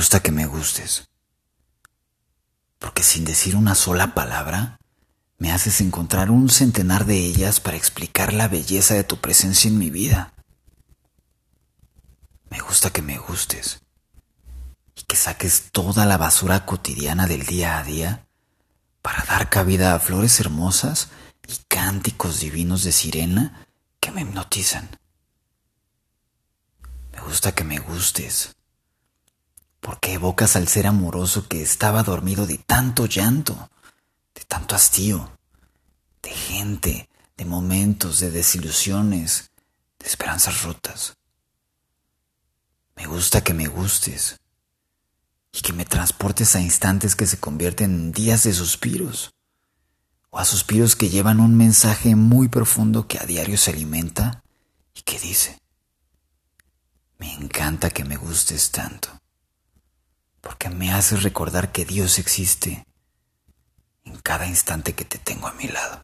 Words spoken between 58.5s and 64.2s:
tanto porque me haces recordar que Dios existe en